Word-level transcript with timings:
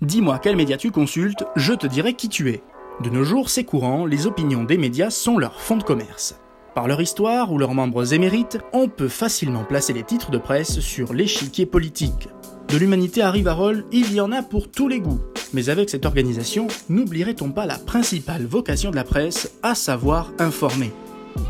Dis-moi 0.00 0.38
quel 0.38 0.56
média 0.56 0.76
tu 0.76 0.90
consultes, 0.90 1.44
je 1.56 1.72
te 1.72 1.86
dirai 1.86 2.14
qui 2.14 2.28
tu 2.28 2.50
es. 2.50 2.62
De 3.02 3.10
nos 3.10 3.24
jours, 3.24 3.50
c'est 3.50 3.64
courant, 3.64 4.06
les 4.06 4.26
opinions 4.26 4.64
des 4.64 4.78
médias 4.78 5.10
sont 5.10 5.38
leur 5.38 5.60
fonds 5.60 5.76
de 5.76 5.82
commerce. 5.82 6.36
Par 6.74 6.88
leur 6.88 7.00
histoire 7.00 7.52
ou 7.52 7.58
leurs 7.58 7.74
membres 7.74 8.12
émérites, 8.14 8.58
on 8.72 8.88
peut 8.88 9.08
facilement 9.08 9.64
placer 9.64 9.92
les 9.92 10.02
titres 10.02 10.30
de 10.30 10.38
presse 10.38 10.80
sur 10.80 11.14
l'échiquier 11.14 11.66
politique. 11.66 12.28
De 12.68 12.76
l'humanité 12.76 13.22
à 13.22 13.30
Rivarol, 13.30 13.84
il 13.92 14.12
y 14.12 14.20
en 14.20 14.32
a 14.32 14.42
pour 14.42 14.70
tous 14.70 14.88
les 14.88 15.00
goûts. 15.00 15.20
Mais 15.52 15.68
avec 15.68 15.88
cette 15.88 16.06
organisation, 16.06 16.66
n'oublierait-on 16.88 17.52
pas 17.52 17.66
la 17.66 17.78
principale 17.78 18.46
vocation 18.46 18.90
de 18.90 18.96
la 18.96 19.04
presse, 19.04 19.52
à 19.62 19.74
savoir 19.74 20.32
informer? 20.38 20.90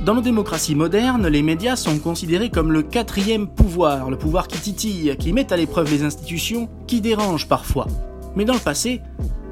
Dans 0.05 0.15
nos 0.15 0.21
démocraties 0.21 0.75
modernes, 0.75 1.29
les 1.29 1.43
médias 1.43 1.77
sont 1.77 1.99
considérés 1.99 2.51
comme 2.51 2.73
le 2.73 2.83
quatrième 2.83 3.47
pouvoir, 3.47 4.11
le 4.11 4.19
pouvoir 4.19 4.49
qui 4.49 4.59
titille, 4.59 5.17
qui 5.19 5.33
met 5.33 5.53
à 5.53 5.57
l'épreuve 5.57 5.91
les 5.91 6.03
institutions, 6.03 6.69
qui 6.87 7.01
dérange 7.01 7.49
parfois. 7.49 7.87
Mais 8.37 8.45
dans 8.45 8.55
le 8.55 8.61
passé, 8.61 9.01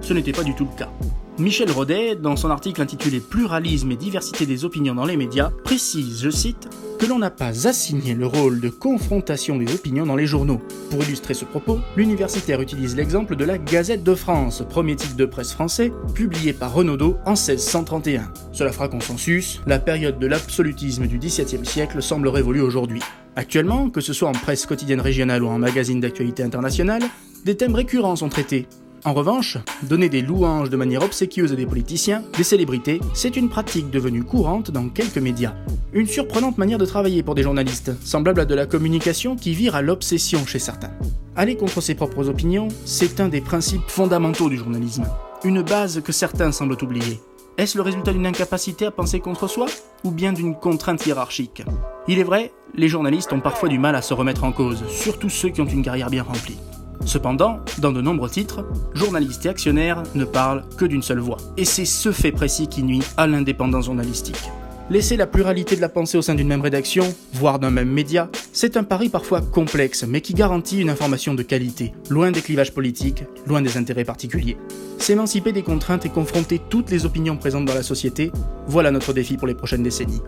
ce 0.00 0.12
n'était 0.12 0.32
pas 0.32 0.44
du 0.44 0.54
tout 0.54 0.66
le 0.70 0.78
cas. 0.78 0.90
Michel 1.38 1.70
Rodet, 1.70 2.14
dans 2.14 2.36
son 2.36 2.50
article 2.50 2.82
intitulé 2.82 3.18
Pluralisme 3.18 3.90
et 3.90 3.96
diversité 3.96 4.44
des 4.44 4.66
opinions 4.66 4.94
dans 4.94 5.06
les 5.06 5.16
médias, 5.16 5.50
précise, 5.64 6.22
je 6.22 6.28
cite, 6.28 6.68
que 6.98 7.06
l'on 7.06 7.18
n'a 7.18 7.30
pas 7.30 7.66
assigné 7.66 8.12
le 8.12 8.26
rôle 8.26 8.60
de 8.60 8.68
confrontation 8.68 9.56
des 9.56 9.74
opinions 9.74 10.04
dans 10.04 10.14
les 10.14 10.26
journaux. 10.26 10.60
Pour 10.90 11.02
illustrer 11.02 11.32
ce 11.32 11.46
propos, 11.46 11.80
l'universitaire 11.96 12.60
utilise 12.60 12.94
l'exemple 12.96 13.34
de 13.34 13.46
la 13.46 13.56
Gazette 13.56 14.04
de 14.04 14.14
France, 14.14 14.62
premier 14.68 14.94
titre 14.94 15.16
de 15.16 15.24
presse 15.24 15.52
français, 15.52 15.90
publié 16.14 16.52
par 16.52 16.74
Renaudot 16.74 17.16
en 17.24 17.30
1631. 17.30 18.30
Cela 18.52 18.70
fera 18.70 18.88
consensus, 18.88 19.62
la 19.66 19.78
période 19.78 20.18
de 20.18 20.26
l'absolutisme 20.26 21.06
du 21.06 21.18
XVIIe 21.18 21.64
siècle 21.64 22.02
semble 22.02 22.28
révolue 22.28 22.60
aujourd'hui. 22.60 23.00
Actuellement, 23.36 23.88
que 23.88 24.02
ce 24.02 24.12
soit 24.12 24.28
en 24.28 24.32
presse 24.32 24.66
quotidienne 24.66 25.00
régionale 25.00 25.42
ou 25.42 25.48
en 25.48 25.58
magazine 25.58 26.00
d'actualité 26.00 26.42
internationale, 26.42 27.02
des 27.46 27.56
thèmes 27.56 27.74
récurrents 27.74 28.16
sont 28.16 28.28
traités, 28.28 28.68
en 29.04 29.14
revanche, 29.14 29.58
donner 29.82 30.08
des 30.08 30.22
louanges 30.22 30.70
de 30.70 30.76
manière 30.76 31.02
obséquieuse 31.02 31.52
à 31.52 31.56
des 31.56 31.66
politiciens, 31.66 32.22
des 32.36 32.44
célébrités, 32.44 33.00
c'est 33.14 33.36
une 33.36 33.48
pratique 33.48 33.90
devenue 33.90 34.22
courante 34.22 34.70
dans 34.70 34.88
quelques 34.88 35.18
médias. 35.18 35.54
Une 35.92 36.06
surprenante 36.06 36.58
manière 36.58 36.78
de 36.78 36.86
travailler 36.86 37.22
pour 37.22 37.34
des 37.34 37.42
journalistes, 37.42 37.92
semblable 38.04 38.40
à 38.40 38.44
de 38.44 38.54
la 38.54 38.66
communication 38.66 39.34
qui 39.34 39.54
vire 39.54 39.74
à 39.74 39.82
l'obsession 39.82 40.46
chez 40.46 40.60
certains. 40.60 40.92
Aller 41.34 41.56
contre 41.56 41.80
ses 41.80 41.94
propres 41.94 42.28
opinions, 42.28 42.68
c'est 42.84 43.20
un 43.20 43.28
des 43.28 43.40
principes 43.40 43.88
fondamentaux 43.88 44.48
du 44.48 44.56
journalisme, 44.56 45.06
une 45.44 45.62
base 45.62 46.00
que 46.00 46.12
certains 46.12 46.52
semblent 46.52 46.76
oublier. 46.82 47.20
Est-ce 47.58 47.76
le 47.76 47.82
résultat 47.82 48.12
d'une 48.12 48.26
incapacité 48.26 48.86
à 48.86 48.90
penser 48.90 49.20
contre 49.20 49.48
soi 49.48 49.66
ou 50.04 50.10
bien 50.10 50.32
d'une 50.32 50.54
contrainte 50.54 51.04
hiérarchique? 51.04 51.62
Il 52.08 52.18
est 52.18 52.24
vrai, 52.24 52.52
les 52.74 52.88
journalistes 52.88 53.32
ont 53.32 53.40
parfois 53.40 53.68
du 53.68 53.78
mal 53.78 53.94
à 53.94 54.02
se 54.02 54.14
remettre 54.14 54.44
en 54.44 54.52
cause, 54.52 54.84
surtout 54.88 55.28
ceux 55.28 55.50
qui 55.50 55.60
ont 55.60 55.66
une 55.66 55.82
carrière 55.82 56.08
bien 56.08 56.22
remplie. 56.22 56.56
Cependant, 57.04 57.60
dans 57.78 57.92
de 57.92 58.00
nombreux 58.00 58.30
titres, 58.30 58.64
journalistes 58.94 59.46
et 59.46 59.48
actionnaires 59.48 60.02
ne 60.14 60.24
parlent 60.24 60.64
que 60.76 60.84
d'une 60.84 61.02
seule 61.02 61.18
voix. 61.18 61.38
Et 61.56 61.64
c'est 61.64 61.84
ce 61.84 62.12
fait 62.12 62.32
précis 62.32 62.68
qui 62.68 62.82
nuit 62.82 63.02
à 63.16 63.26
l'indépendance 63.26 63.86
journalistique. 63.86 64.50
Laisser 64.90 65.16
la 65.16 65.26
pluralité 65.26 65.76
de 65.76 65.80
la 65.80 65.88
pensée 65.88 66.18
au 66.18 66.22
sein 66.22 66.34
d'une 66.34 66.48
même 66.48 66.60
rédaction, 66.60 67.14
voire 67.32 67.58
d'un 67.58 67.70
même 67.70 67.90
média, 67.90 68.28
c'est 68.52 68.76
un 68.76 68.84
pari 68.84 69.08
parfois 69.08 69.40
complexe, 69.40 70.04
mais 70.06 70.20
qui 70.20 70.34
garantit 70.34 70.80
une 70.80 70.90
information 70.90 71.34
de 71.34 71.42
qualité, 71.42 71.94
loin 72.10 72.30
des 72.30 72.42
clivages 72.42 72.72
politiques, 72.72 73.24
loin 73.46 73.62
des 73.62 73.76
intérêts 73.76 74.04
particuliers. 74.04 74.58
S'émanciper 74.98 75.52
des 75.52 75.62
contraintes 75.62 76.04
et 76.04 76.10
confronter 76.10 76.60
toutes 76.68 76.90
les 76.90 77.06
opinions 77.06 77.36
présentes 77.36 77.64
dans 77.64 77.74
la 77.74 77.82
société, 77.82 78.32
voilà 78.66 78.90
notre 78.90 79.12
défi 79.12 79.36
pour 79.36 79.46
les 79.46 79.54
prochaines 79.54 79.82
décennies. 79.82 80.22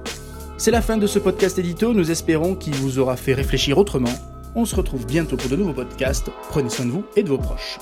C'est 0.56 0.70
la 0.70 0.83
fin 0.83 0.97
de 0.97 1.06
ce 1.06 1.19
podcast 1.19 1.59
édito, 1.59 1.92
nous 1.92 2.11
espérons 2.11 2.55
qu'il 2.55 2.75
vous 2.77 2.98
aura 2.98 3.16
fait 3.16 3.34
réfléchir 3.34 3.77
autrement 3.77 4.14
on 4.55 4.64
se 4.64 4.77
retrouve 4.77 5.06
bientôt 5.06 5.36
pour 5.36 5.48
de 5.48 5.56
nouveaux 5.56 5.72
podcasts. 5.72 6.30
Prenez 6.50 6.70
soin 6.70 6.86
de 6.86 6.91
vous 6.91 7.05
et 7.16 7.22
de 7.22 7.28
vos 7.28 7.38
proches. 7.38 7.78